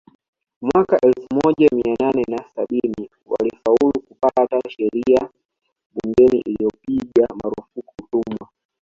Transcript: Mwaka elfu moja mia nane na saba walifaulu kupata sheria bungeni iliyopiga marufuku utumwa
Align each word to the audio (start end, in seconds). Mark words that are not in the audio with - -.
Mwaka 0.61 0.97
elfu 1.01 1.27
moja 1.43 1.67
mia 1.71 1.95
nane 1.99 2.23
na 2.27 2.37
saba 2.55 2.79
walifaulu 3.25 4.01
kupata 4.07 4.59
sheria 4.69 5.29
bungeni 5.95 6.41
iliyopiga 6.45 7.27
marufuku 7.43 7.93
utumwa 8.03 8.49